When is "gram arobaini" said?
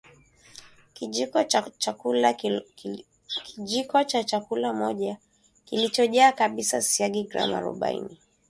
7.23-8.17